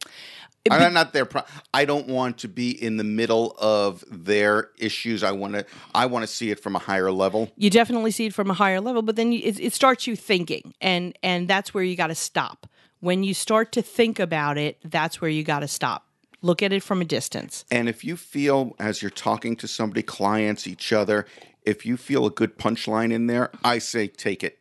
I'm 0.69 0.93
not 0.93 1.13
their. 1.13 1.25
Pro- 1.25 1.43
I 1.73 1.85
don't 1.85 2.07
want 2.07 2.37
to 2.39 2.47
be 2.47 2.71
in 2.71 2.97
the 2.97 3.03
middle 3.03 3.55
of 3.59 4.03
their 4.09 4.69
issues. 4.77 5.23
I 5.23 5.31
want 5.31 5.53
to. 5.53 5.65
I 5.95 6.05
want 6.05 6.23
to 6.23 6.27
see 6.27 6.51
it 6.51 6.59
from 6.59 6.75
a 6.75 6.79
higher 6.79 7.11
level. 7.11 7.49
you 7.55 7.69
definitely 7.69 8.11
see 8.11 8.27
it 8.27 8.33
from 8.33 8.51
a 8.51 8.53
higher 8.53 8.81
level 8.81 9.01
but 9.01 9.15
then 9.15 9.31
you, 9.31 9.39
it, 9.43 9.59
it 9.59 9.73
starts 9.73 10.05
you 10.07 10.15
thinking 10.15 10.73
and 10.81 11.17
and 11.23 11.47
that's 11.47 11.73
where 11.73 11.83
you 11.83 11.95
got 11.95 12.07
to 12.07 12.15
stop 12.15 12.67
when 12.99 13.23
you 13.23 13.33
start 13.33 13.71
to 13.71 13.81
think 13.81 14.19
about 14.19 14.57
it 14.57 14.77
that's 14.83 15.21
where 15.21 15.29
you 15.29 15.43
got 15.43 15.59
to 15.59 15.67
stop 15.67 16.05
look 16.41 16.63
at 16.63 16.71
it 16.71 16.81
from 16.83 17.01
a 17.01 17.05
distance 17.05 17.65
And 17.71 17.89
if 17.89 18.03
you 18.03 18.15
feel, 18.15 18.73
as 18.79 19.01
you're 19.01 19.09
talking 19.11 19.55
to 19.57 19.67
somebody, 19.67 20.01
clients, 20.03 20.67
each 20.67 20.93
other, 20.93 21.25
if 21.63 21.85
you 21.85 21.97
feel 21.97 22.25
a 22.25 22.29
good 22.31 22.57
punchline 22.57 23.11
in 23.11 23.27
there, 23.27 23.51
I 23.63 23.79
say 23.79 24.07
take 24.07 24.41
it. 24.43 24.57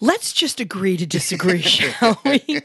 let's 0.00 0.32
just 0.32 0.60
agree 0.60 0.96
to 0.96 1.06
disagree 1.06 1.60
shall 1.76 2.18
we 2.24 2.60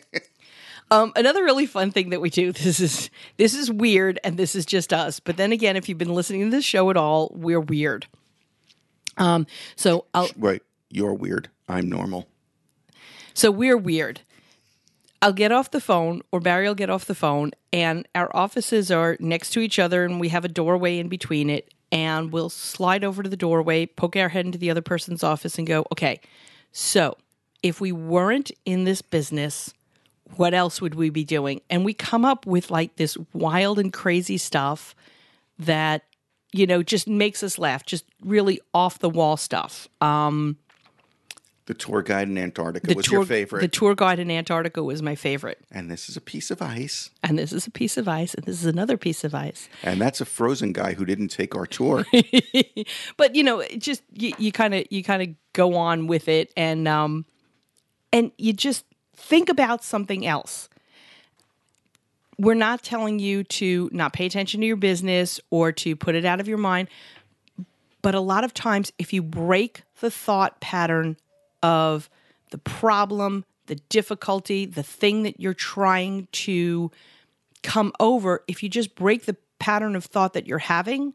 um, 0.91 1.12
another 1.15 1.43
really 1.43 1.67
fun 1.67 1.91
thing 1.91 2.09
that 2.09 2.21
we 2.21 2.29
do 2.29 2.51
this 2.63 2.79
is 2.79 3.09
this 3.38 3.53
is 3.53 3.69
weird 3.71 4.19
and 4.23 4.38
this 4.38 4.55
is 4.55 4.65
just 4.65 4.93
us 4.93 5.19
but 5.19 5.38
then 5.38 5.51
again 5.51 5.75
if 5.75 5.88
you've 5.89 5.97
been 5.97 6.13
listening 6.15 6.43
to 6.45 6.50
this 6.50 6.65
show 6.65 6.89
at 6.89 6.97
all 6.97 7.31
we're 7.35 7.59
weird 7.62 8.07
um, 9.17 9.45
so 9.75 10.05
I'll, 10.13 10.29
Wait, 10.38 10.62
you're 10.89 11.13
weird. 11.13 11.50
I'm 11.67 11.89
normal. 11.89 12.29
So 13.39 13.51
we're 13.51 13.77
weird. 13.77 14.19
I'll 15.22 15.31
get 15.31 15.53
off 15.53 15.72
the 15.72 15.79
phone, 15.79 16.24
or 16.29 16.41
Barry 16.41 16.67
will 16.67 16.75
get 16.75 16.89
off 16.89 17.05
the 17.05 17.15
phone, 17.15 17.51
and 17.72 18.05
our 18.13 18.29
offices 18.36 18.91
are 18.91 19.15
next 19.22 19.51
to 19.51 19.62
each 19.62 19.79
other, 19.79 20.03
and 20.03 20.19
we 20.19 20.27
have 20.27 20.43
a 20.43 20.50
doorway 20.50 20.98
in 20.98 21.08
between 21.08 21.50
it. 21.50 21.74
And 21.89 22.34
we'll 22.34 22.50
slide 22.50 23.05
over 23.05 23.24
to 23.24 23.29
the 23.29 23.38
doorway, 23.38 23.86
poke 23.86 24.17
our 24.17 24.27
head 24.27 24.46
into 24.46 24.58
the 24.58 24.69
other 24.69 24.81
person's 24.81 25.24
office, 25.24 25.58
and 25.58 25.65
go, 25.65 25.86
okay, 25.89 26.19
so 26.74 27.15
if 27.63 27.79
we 27.79 27.93
weren't 27.93 28.51
in 28.65 28.84
this 28.84 29.01
business, 29.01 29.74
what 30.36 30.53
else 30.53 30.81
would 30.81 30.96
we 30.96 31.10
be 31.10 31.24
doing? 31.24 31.62
And 31.69 31.86
we 31.86 31.93
come 31.93 32.25
up 32.25 32.46
with 32.46 32.69
like 32.69 32.98
this 32.98 33.17
wild 33.31 33.79
and 33.79 33.93
crazy 33.93 34.38
stuff 34.38 34.93
that, 35.58 36.03
you 36.51 36.67
know, 36.67 36.84
just 36.84 37.08
makes 37.08 37.41
us 37.41 37.58
laugh, 37.58 37.86
just 37.86 38.03
really 38.22 38.60
off 38.74 39.00
the 39.00 39.10
wall 39.10 39.38
stuff. 39.38 39.88
Um, 40.01 40.58
The 41.69 41.75
tour 41.75 42.01
guide 42.01 42.27
in 42.27 42.35
Antarctica 42.39 42.88
the 42.88 42.95
was 42.95 43.05
tour, 43.05 43.19
your 43.19 43.25
favorite. 43.27 43.61
The 43.61 43.67
tour 43.67 43.93
guide 43.93 44.17
in 44.17 44.31
Antarctica 44.31 44.83
was 44.83 45.03
my 45.03 45.13
favorite. 45.13 45.59
and 45.71 45.91
this 45.91 46.09
is 46.09 46.17
a 46.17 46.21
piece 46.21 46.49
of 46.49 46.63
ice. 46.63 47.11
and 47.21 47.38
this 47.38 47.53
is 47.53 47.67
a 47.67 47.69
piece 47.69 47.95
of 47.95 48.07
ice, 48.07 48.33
and 48.33 48.43
this 48.43 48.59
is 48.59 48.65
another 48.65 48.97
piece 48.97 49.23
of 49.23 49.35
ice. 49.35 49.69
And 49.83 50.01
that's 50.01 50.19
a 50.19 50.25
frozen 50.25 50.73
guy 50.73 50.93
who 50.93 51.05
didn't 51.05 51.27
take 51.27 51.53
our 51.55 51.67
tour. 51.67 52.07
But 53.17 53.35
you 53.35 53.43
know, 53.43 53.59
it 53.59 53.77
just 53.77 54.01
you 54.11 54.51
kind 54.51 54.73
of 54.73 54.85
you 54.89 55.03
kind 55.03 55.21
of 55.21 55.29
go 55.53 55.75
on 55.75 56.07
with 56.07 56.27
it, 56.27 56.51
and 56.57 56.88
um, 56.88 57.25
and 58.11 58.31
you 58.39 58.51
just 58.51 58.83
think 59.15 59.47
about 59.47 59.83
something 59.83 60.25
else. 60.25 60.69
We're 62.39 62.55
not 62.55 62.81
telling 62.81 63.19
you 63.19 63.43
to 63.43 63.91
not 63.93 64.13
pay 64.13 64.25
attention 64.25 64.61
to 64.61 64.65
your 64.65 64.75
business 64.75 65.39
or 65.51 65.71
to 65.73 65.95
put 65.95 66.15
it 66.15 66.25
out 66.25 66.39
of 66.39 66.47
your 66.47 66.57
mind, 66.57 66.88
but 68.01 68.15
a 68.15 68.21
lot 68.21 68.43
of 68.43 68.55
times, 68.55 68.91
if 68.97 69.13
you 69.13 69.21
break 69.21 69.83
the 69.99 70.09
thought 70.09 70.59
pattern 70.61 71.17
of 71.61 72.09
the 72.51 72.57
problem, 72.57 73.45
the 73.67 73.75
difficulty, 73.75 74.65
the 74.65 74.83
thing 74.83 75.23
that 75.23 75.39
you're 75.39 75.53
trying 75.53 76.27
to 76.31 76.91
come 77.63 77.93
over, 77.99 78.43
if 78.47 78.63
you 78.63 78.69
just 78.69 78.95
break 78.95 79.25
the 79.25 79.35
pattern 79.59 79.95
of 79.95 80.05
thought 80.05 80.33
that 80.33 80.47
you're 80.47 80.57
having, 80.59 81.13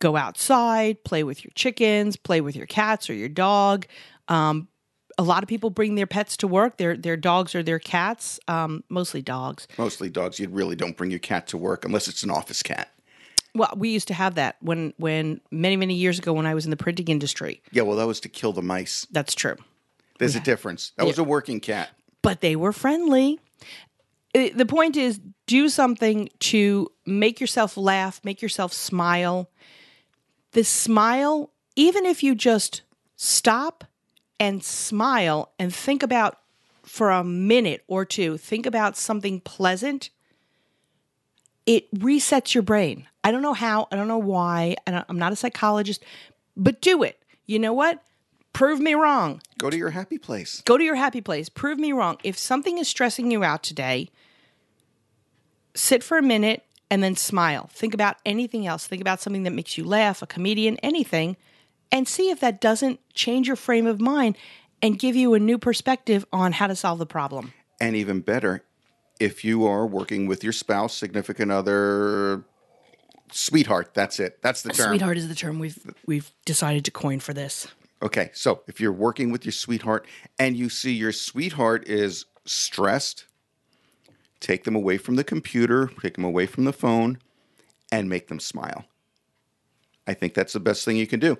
go 0.00 0.16
outside, 0.16 1.02
play 1.04 1.22
with 1.22 1.44
your 1.44 1.52
chickens, 1.54 2.16
play 2.16 2.40
with 2.40 2.56
your 2.56 2.66
cats 2.66 3.08
or 3.08 3.14
your 3.14 3.28
dog. 3.28 3.86
Um, 4.28 4.68
a 5.16 5.22
lot 5.22 5.42
of 5.42 5.48
people 5.48 5.70
bring 5.70 5.94
their 5.94 6.06
pets 6.06 6.36
to 6.38 6.48
work, 6.48 6.76
their 6.76 6.96
their 6.96 7.16
dogs 7.16 7.54
or 7.54 7.62
their 7.62 7.78
cats, 7.78 8.40
um, 8.48 8.82
mostly 8.88 9.22
dogs. 9.22 9.68
Mostly 9.78 10.10
dogs. 10.10 10.40
You 10.40 10.48
really 10.48 10.76
don't 10.76 10.96
bring 10.96 11.10
your 11.10 11.20
cat 11.20 11.46
to 11.48 11.58
work 11.58 11.84
unless 11.84 12.08
it's 12.08 12.22
an 12.22 12.30
office 12.30 12.62
cat. 12.62 12.90
Well, 13.54 13.72
we 13.76 13.90
used 13.90 14.08
to 14.08 14.14
have 14.14 14.34
that 14.34 14.56
when 14.60 14.92
when 14.96 15.40
many 15.50 15.76
many 15.76 15.94
years 15.94 16.18
ago 16.18 16.32
when 16.32 16.46
I 16.46 16.54
was 16.54 16.64
in 16.64 16.70
the 16.70 16.76
printing 16.76 17.08
industry. 17.08 17.62
Yeah, 17.70 17.82
well, 17.82 17.96
that 17.98 18.06
was 18.06 18.20
to 18.20 18.28
kill 18.28 18.52
the 18.52 18.62
mice. 18.62 19.06
That's 19.10 19.34
true. 19.34 19.56
There's 20.18 20.36
a 20.36 20.40
difference. 20.40 20.92
That 20.96 21.06
was 21.06 21.18
a 21.18 21.24
working 21.24 21.60
cat. 21.60 21.90
but 22.22 22.40
they 22.40 22.56
were 22.56 22.72
friendly. 22.72 23.38
The 24.32 24.66
point 24.66 24.96
is, 24.96 25.20
do 25.46 25.68
something 25.68 26.28
to 26.40 26.90
make 27.06 27.40
yourself 27.40 27.76
laugh, 27.76 28.20
make 28.24 28.42
yourself 28.42 28.72
smile. 28.72 29.48
The 30.52 30.64
smile, 30.64 31.50
even 31.76 32.04
if 32.06 32.22
you 32.22 32.34
just 32.34 32.82
stop 33.16 33.84
and 34.40 34.64
smile 34.64 35.52
and 35.58 35.72
think 35.72 36.02
about 36.02 36.40
for 36.82 37.10
a 37.10 37.22
minute 37.22 37.84
or 37.86 38.04
two, 38.04 38.36
think 38.36 38.66
about 38.66 38.96
something 38.96 39.40
pleasant, 39.40 40.10
it 41.66 41.92
resets 41.94 42.54
your 42.54 42.62
brain. 42.62 43.06
I 43.24 43.32
don't 43.32 43.42
know 43.42 43.54
how, 43.54 43.88
I 43.90 43.96
don't 43.96 44.06
know 44.06 44.18
why, 44.18 44.76
I'm 44.86 45.18
not 45.18 45.32
a 45.32 45.36
psychologist, 45.36 46.04
but 46.56 46.80
do 46.80 47.02
it. 47.02 47.20
You 47.46 47.58
know 47.58 47.72
what? 47.72 48.02
Prove 48.52 48.78
me 48.78 48.94
wrong 48.94 49.40
Go 49.58 49.68
to 49.68 49.76
your 49.76 49.90
happy 49.90 50.16
place. 50.16 50.62
go 50.64 50.78
to 50.78 50.84
your 50.84 50.94
happy 50.94 51.20
place 51.20 51.48
prove 51.48 51.76
me 51.76 51.90
wrong 51.92 52.18
if 52.22 52.38
something 52.38 52.78
is 52.78 52.86
stressing 52.86 53.32
you 53.32 53.42
out 53.42 53.64
today 53.64 54.08
sit 55.74 56.04
for 56.04 56.18
a 56.18 56.22
minute 56.22 56.62
and 56.88 57.02
then 57.02 57.16
smile 57.16 57.68
think 57.72 57.94
about 57.94 58.14
anything 58.24 58.64
else 58.64 58.86
think 58.86 59.00
about 59.00 59.20
something 59.20 59.42
that 59.42 59.50
makes 59.50 59.76
you 59.76 59.82
laugh 59.82 60.22
a 60.22 60.26
comedian 60.26 60.76
anything 60.84 61.36
and 61.90 62.06
see 62.06 62.30
if 62.30 62.38
that 62.38 62.60
doesn't 62.60 63.00
change 63.12 63.48
your 63.48 63.56
frame 63.56 63.88
of 63.88 64.00
mind 64.00 64.36
and 64.80 65.00
give 65.00 65.16
you 65.16 65.34
a 65.34 65.40
new 65.40 65.58
perspective 65.58 66.24
on 66.32 66.52
how 66.52 66.68
to 66.68 66.76
solve 66.76 67.00
the 67.00 67.06
problem 67.06 67.52
And 67.80 67.96
even 67.96 68.20
better, 68.20 68.62
if 69.18 69.44
you 69.44 69.66
are 69.66 69.84
working 69.84 70.28
with 70.28 70.44
your 70.44 70.52
spouse, 70.52 70.94
significant 70.94 71.50
other, 71.50 72.44
sweetheart, 73.32 73.94
that's 73.94 74.20
it. 74.20 74.42
That's 74.42 74.62
the 74.62 74.72
term. 74.72 74.88
sweetheart 74.88 75.16
is 75.16 75.28
the 75.28 75.34
term 75.34 75.58
we've 75.58 75.78
we've 76.06 76.32
decided 76.44 76.84
to 76.84 76.90
coin 76.90 77.20
for 77.20 77.32
this 77.32 77.66
Okay, 78.04 78.30
so 78.34 78.60
if 78.66 78.80
you're 78.80 78.92
working 78.92 79.32
with 79.32 79.46
your 79.46 79.52
sweetheart 79.52 80.06
and 80.38 80.56
you 80.56 80.68
see 80.68 80.92
your 80.92 81.10
sweetheart 81.10 81.88
is 81.88 82.26
stressed, 82.44 83.24
take 84.40 84.64
them 84.64 84.76
away 84.76 84.98
from 84.98 85.16
the 85.16 85.24
computer, 85.24 85.90
take 86.02 86.14
them 86.16 86.24
away 86.24 86.44
from 86.44 86.64
the 86.64 86.72
phone, 86.74 87.18
and 87.90 88.10
make 88.10 88.28
them 88.28 88.38
smile. 88.38 88.84
I 90.06 90.12
think 90.12 90.34
that's 90.34 90.52
the 90.52 90.60
best 90.60 90.84
thing 90.84 90.98
you 90.98 91.06
can 91.06 91.18
do. 91.18 91.38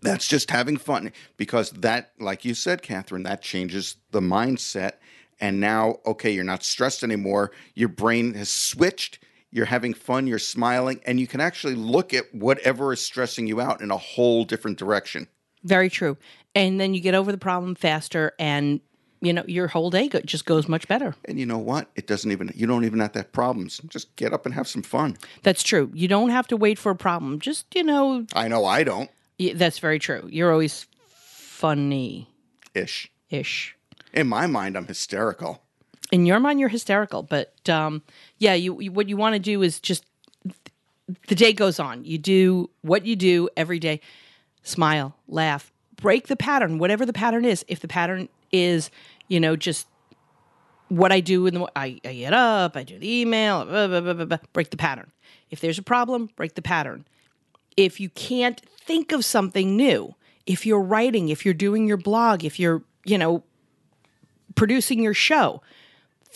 That's 0.00 0.26
just 0.26 0.50
having 0.50 0.78
fun 0.78 1.12
because 1.36 1.70
that, 1.70 2.10
like 2.18 2.44
you 2.44 2.54
said, 2.54 2.82
Catherine, 2.82 3.22
that 3.22 3.40
changes 3.40 3.96
the 4.10 4.20
mindset. 4.20 4.94
And 5.40 5.60
now, 5.60 5.98
okay, 6.04 6.32
you're 6.32 6.42
not 6.42 6.64
stressed 6.64 7.04
anymore. 7.04 7.52
Your 7.74 7.88
brain 7.88 8.34
has 8.34 8.50
switched. 8.50 9.20
You're 9.50 9.66
having 9.66 9.94
fun, 9.94 10.26
you're 10.26 10.38
smiling, 10.38 11.00
and 11.06 11.18
you 11.18 11.26
can 11.26 11.40
actually 11.40 11.74
look 11.74 12.12
at 12.12 12.24
whatever 12.34 12.92
is 12.92 13.00
stressing 13.00 13.46
you 13.46 13.60
out 13.60 13.80
in 13.80 13.90
a 13.90 13.96
whole 13.96 14.44
different 14.44 14.78
direction. 14.78 15.28
very 15.64 15.88
true 15.90 16.16
and 16.54 16.78
then 16.80 16.94
you 16.94 17.00
get 17.00 17.14
over 17.14 17.30
the 17.32 17.38
problem 17.38 17.74
faster 17.74 18.32
and 18.38 18.80
you 19.20 19.32
know 19.32 19.44
your 19.48 19.66
whole 19.68 19.90
day 19.90 20.08
go- 20.08 20.20
just 20.20 20.44
goes 20.46 20.68
much 20.68 20.86
better 20.88 21.14
And 21.24 21.38
you 21.40 21.46
know 21.46 21.58
what? 21.58 21.90
It 21.96 22.06
doesn't 22.06 22.30
even, 22.30 22.50
you 22.54 22.66
don't 22.66 22.84
even 22.84 23.00
have 23.00 23.12
to 23.12 23.18
have 23.20 23.32
problems. 23.32 23.80
Just 23.88 24.14
get 24.16 24.32
up 24.32 24.46
and 24.46 24.54
have 24.54 24.68
some 24.68 24.82
fun. 24.82 25.16
That's 25.42 25.62
true. 25.62 25.90
You 25.94 26.08
don't 26.08 26.30
have 26.30 26.46
to 26.48 26.56
wait 26.56 26.78
for 26.78 26.90
a 26.92 26.96
problem. 26.96 27.40
Just, 27.40 27.74
you 27.74 27.82
know, 27.84 28.26
I 28.34 28.48
know 28.48 28.64
I 28.64 28.84
don't 28.84 29.10
y- 29.40 29.52
that's 29.54 29.78
very 29.80 29.98
true. 29.98 30.28
You're 30.30 30.52
always 30.52 30.86
funny 31.08 32.28
ish. 32.74 33.10
ish. 33.30 33.76
In 34.12 34.28
my 34.28 34.46
mind, 34.46 34.76
I'm 34.76 34.86
hysterical. 34.86 35.62
In 36.10 36.26
your 36.26 36.40
mind, 36.40 36.60
you're 36.60 36.68
hysterical. 36.68 37.22
But 37.22 37.68
um, 37.68 38.02
yeah, 38.38 38.54
you, 38.54 38.80
you 38.80 38.92
what 38.92 39.08
you 39.08 39.16
want 39.16 39.34
to 39.34 39.38
do 39.38 39.62
is 39.62 39.80
just 39.80 40.04
the 41.28 41.34
day 41.34 41.52
goes 41.52 41.78
on. 41.78 42.04
You 42.04 42.18
do 42.18 42.70
what 42.82 43.06
you 43.06 43.16
do 43.16 43.48
every 43.56 43.78
day 43.78 44.00
smile, 44.62 45.16
laugh, 45.26 45.72
break 45.96 46.26
the 46.26 46.36
pattern, 46.36 46.78
whatever 46.78 47.06
the 47.06 47.12
pattern 47.12 47.44
is. 47.44 47.64
If 47.68 47.80
the 47.80 47.88
pattern 47.88 48.28
is, 48.52 48.90
you 49.28 49.40
know, 49.40 49.56
just 49.56 49.86
what 50.88 51.12
I 51.12 51.20
do 51.20 51.46
in 51.46 51.54
the 51.54 51.66
I, 51.74 52.00
I 52.04 52.14
get 52.14 52.32
up, 52.32 52.76
I 52.76 52.82
do 52.82 52.98
the 52.98 53.20
email, 53.20 53.64
blah, 53.64 54.00
blah, 54.00 54.24
blah, 54.24 54.38
break 54.52 54.70
the 54.70 54.76
pattern. 54.76 55.10
If 55.50 55.60
there's 55.60 55.78
a 55.78 55.82
problem, 55.82 56.30
break 56.36 56.54
the 56.54 56.62
pattern. 56.62 57.06
If 57.76 58.00
you 58.00 58.10
can't 58.10 58.60
think 58.60 59.12
of 59.12 59.24
something 59.24 59.76
new, 59.76 60.14
if 60.46 60.66
you're 60.66 60.80
writing, 60.80 61.28
if 61.28 61.44
you're 61.44 61.54
doing 61.54 61.86
your 61.86 61.96
blog, 61.96 62.44
if 62.44 62.58
you're, 62.58 62.82
you 63.04 63.18
know, 63.18 63.44
producing 64.54 65.02
your 65.02 65.14
show, 65.14 65.62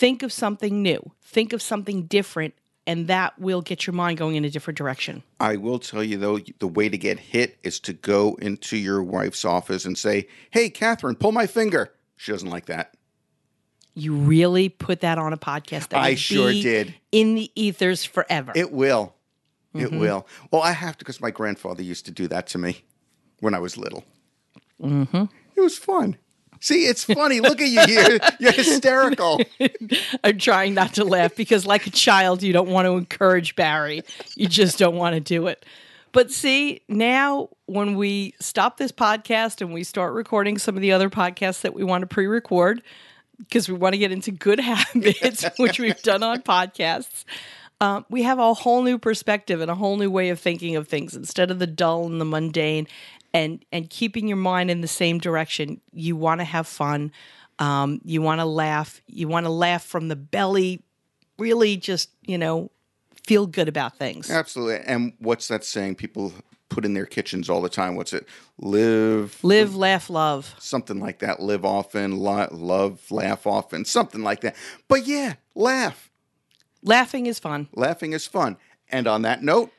think 0.03 0.21
of 0.21 0.33
something 0.33 0.81
new, 0.81 1.11
think 1.21 1.53
of 1.53 1.61
something 1.61 2.03
different, 2.07 2.53
and 2.85 3.07
that 3.07 3.39
will 3.39 3.61
get 3.61 3.87
your 3.87 3.93
mind 3.93 4.17
going 4.17 4.35
in 4.35 4.43
a 4.43 4.49
different 4.49 4.77
direction. 4.77 5.23
I 5.39 5.55
will 5.55 5.79
tell 5.79 6.03
you 6.03 6.17
though, 6.17 6.39
the 6.59 6.67
way 6.67 6.89
to 6.89 6.97
get 6.97 7.17
hit 7.17 7.57
is 7.63 7.79
to 7.81 7.93
go 7.93 8.35
into 8.41 8.75
your 8.75 9.01
wife's 9.01 9.45
office 9.45 9.85
and 9.85 9.97
say, 9.97 10.27
"Hey, 10.51 10.69
Catherine, 10.69 11.15
pull 11.15 11.31
my 11.31 11.47
finger." 11.47 11.93
She 12.17 12.33
doesn't 12.33 12.49
like 12.49 12.65
that. 12.65 12.95
You 13.93 14.13
really 14.13 14.67
put 14.67 14.99
that 14.99 15.17
on 15.17 15.31
a 15.31 15.37
podcast. 15.37 15.97
I 15.97 16.15
sure 16.15 16.51
did. 16.51 16.95
In 17.13 17.35
the 17.35 17.49
ethers 17.55 18.03
forever. 18.03 18.51
It 18.55 18.73
will. 18.73 19.15
It 19.73 19.91
will. 19.91 20.27
Well, 20.51 20.61
I 20.61 20.73
have 20.73 20.97
to 20.97 21.05
because 21.05 21.21
my 21.21 21.31
grandfather 21.31 21.81
used 21.81 22.05
to 22.05 22.11
do 22.11 22.27
that 22.27 22.45
to 22.47 22.57
me 22.57 22.83
when 23.39 23.53
I 23.53 23.59
was 23.59 23.77
little. 23.77 24.03
Mm-hmm. 24.81 25.25
It 25.55 25.61
was 25.61 25.77
fun. 25.77 26.17
See, 26.63 26.85
it's 26.85 27.03
funny. 27.03 27.41
Look 27.41 27.59
at 27.59 27.67
you 27.67 27.85
here. 27.85 28.19
You're 28.39 28.53
hysterical. 28.53 29.41
I'm 30.23 30.37
trying 30.37 30.73
not 30.73 30.93
to 30.93 31.03
laugh 31.03 31.35
because, 31.35 31.65
like 31.65 31.87
a 31.87 31.89
child, 31.89 32.41
you 32.41 32.53
don't 32.53 32.69
want 32.69 32.85
to 32.85 32.93
encourage 32.93 33.57
Barry. 33.57 34.01
You 34.37 34.47
just 34.47 34.79
don't 34.79 34.95
want 34.95 35.13
to 35.13 35.19
do 35.19 35.47
it. 35.47 35.65
But 36.13 36.31
see, 36.31 36.79
now 36.87 37.49
when 37.65 37.97
we 37.97 38.33
stop 38.39 38.77
this 38.77 38.93
podcast 38.93 39.59
and 39.59 39.73
we 39.73 39.83
start 39.83 40.13
recording 40.13 40.57
some 40.57 40.77
of 40.77 40.81
the 40.81 40.93
other 40.93 41.09
podcasts 41.09 41.59
that 41.61 41.73
we 41.73 41.83
want 41.83 42.03
to 42.03 42.07
pre 42.07 42.27
record, 42.27 42.81
because 43.39 43.67
we 43.67 43.75
want 43.75 43.91
to 43.91 43.99
get 43.99 44.13
into 44.13 44.31
good 44.31 44.59
habits, 44.61 45.45
which 45.57 45.81
we've 45.81 46.01
done 46.01 46.23
on 46.23 46.43
podcasts, 46.43 47.25
um, 47.81 48.05
we 48.09 48.23
have 48.23 48.39
a 48.39 48.53
whole 48.53 48.83
new 48.83 48.97
perspective 48.97 49.59
and 49.59 49.69
a 49.69 49.75
whole 49.75 49.97
new 49.97 50.09
way 50.09 50.29
of 50.29 50.39
thinking 50.39 50.77
of 50.77 50.87
things 50.87 51.13
instead 51.13 51.51
of 51.51 51.59
the 51.59 51.67
dull 51.67 52.05
and 52.05 52.21
the 52.21 52.25
mundane 52.25 52.87
and 53.33 53.63
and 53.71 53.89
keeping 53.89 54.27
your 54.27 54.37
mind 54.37 54.69
in 54.69 54.81
the 54.81 54.87
same 54.87 55.17
direction 55.17 55.81
you 55.91 56.15
want 56.15 56.39
to 56.39 56.45
have 56.45 56.67
fun 56.67 57.11
um, 57.59 58.01
you 58.03 58.21
want 58.21 58.39
to 58.39 58.45
laugh 58.45 59.01
you 59.07 59.27
want 59.27 59.45
to 59.45 59.49
laugh 59.51 59.83
from 59.83 60.07
the 60.07 60.15
belly 60.15 60.81
really 61.37 61.77
just 61.77 62.09
you 62.21 62.37
know 62.37 62.71
feel 63.25 63.47
good 63.47 63.67
about 63.67 63.97
things 63.97 64.29
Absolutely. 64.29 64.85
And 64.85 65.13
what's 65.19 65.47
that 65.47 65.63
saying 65.63 65.95
people 65.95 66.33
put 66.69 66.85
in 66.85 66.93
their 66.93 67.05
kitchens 67.05 67.49
all 67.49 67.61
the 67.61 67.69
time? 67.69 67.95
What's 67.95 68.13
it? 68.13 68.27
Live, 68.57 69.41
live 69.43 69.75
laugh 69.75 70.09
love 70.09 70.53
something 70.59 70.99
like 70.99 71.19
that. 71.19 71.39
Live 71.39 71.63
often, 71.63 72.17
lo- 72.17 72.49
love, 72.51 73.09
laugh 73.11 73.47
often, 73.47 73.85
something 73.85 74.23
like 74.23 74.41
that. 74.41 74.55
But 74.87 75.07
yeah, 75.07 75.35
laugh. 75.55 76.11
laughing 76.83 77.27
is 77.27 77.39
fun 77.39 77.69
Laughing 77.73 78.13
is 78.13 78.27
fun. 78.27 78.57
And 78.89 79.07
on 79.07 79.21
that 79.21 79.41
note, 79.41 79.71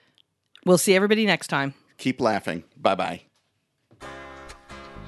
we'll 0.64 0.78
see 0.78 0.94
everybody 0.94 1.26
next 1.26 1.48
time 1.48 1.74
keep 1.98 2.20
laughing. 2.20 2.64
Bye 2.76 2.94
bye. 2.94 3.22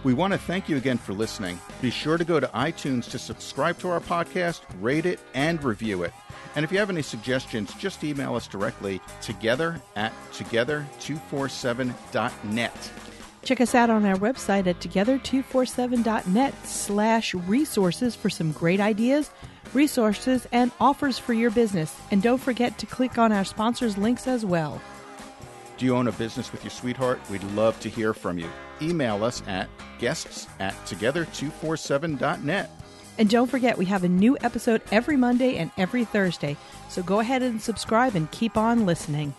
We 0.05 0.15
want 0.15 0.33
to 0.33 0.39
thank 0.39 0.69
you 0.69 0.77
again 0.77 0.99
for 0.99 1.13
listening. 1.13 1.59
Be 1.81 1.91
sure 1.91 2.17
to 2.19 2.25
go 2.25 2.39
to 2.39 2.47
iTunes 2.49 3.11
to 3.11 3.19
subscribe 3.19 3.79
to 3.81 3.89
our 3.89 3.99
podcast, 4.01 4.61
rate 4.81 5.07
it, 5.07 5.19
and 5.35 5.65
review 5.65 6.05
it. 6.05 6.13
And 6.55 6.65
if 6.65 6.73
you 6.73 6.79
have 6.79 6.91
any 6.91 7.03
suggestions, 7.03 7.75
just 7.75 8.05
email 8.05 8.35
us 8.35 8.47
directly 8.47 9.01
together 9.21 9.81
at 9.95 10.13
together247.net. 10.33 12.91
check 13.43 13.61
us 13.61 13.75
out 13.75 13.91
on 13.91 14.05
our 14.05 14.17
website 14.17 14.67
at 14.67 14.81
together247.net 14.81 16.67
slash 16.67 17.35
resources 17.35 18.17
for 18.17 18.31
some 18.31 18.53
great 18.53 18.81
ideas 18.81 19.31
resources 19.75 20.47
and 20.53 20.71
offers 20.81 21.19
for 21.19 21.33
your 21.33 21.51
business 21.51 21.97
and 22.11 22.23
don't 22.23 22.39
forget 22.39 22.79
to 22.79 22.87
click 22.87 23.19
on 23.19 23.33
our 23.33 23.45
sponsors 23.45 23.99
links 23.99 24.27
as 24.27 24.45
well 24.45 24.81
Do 25.77 25.85
you 25.85 25.95
own 25.95 26.09
a 26.09 26.13
business 26.13 26.53
with 26.53 26.65
your 26.65 26.71
sweetheart? 26.71 27.21
We'd 27.31 27.45
love 27.45 27.79
to 27.81 27.91
hear 27.91 28.15
from 28.15 28.39
you. 28.39 28.49
Email 28.81 29.25
us 29.25 29.43
at 29.47 29.69
guests 29.99 30.47
at 30.59 30.75
together247.net. 30.87 32.71
And 33.19 33.31
don't 33.31 33.51
forget, 33.51 33.79
we 33.79 33.87
have 33.87 34.05
a 34.05 34.09
new 34.09 34.37
episode 34.43 34.83
every 34.93 35.17
Monday 35.17 35.57
and 35.57 35.71
every 35.79 36.05
Thursday. 36.05 36.57
So 36.89 37.03
go 37.03 37.21
ahead 37.21 37.43
and 37.43 37.61
subscribe 37.61 38.15
and 38.15 38.31
keep 38.31 38.57
on 38.57 38.85
listening. 38.87 39.35